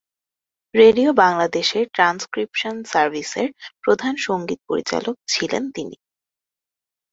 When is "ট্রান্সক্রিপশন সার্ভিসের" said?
1.93-3.49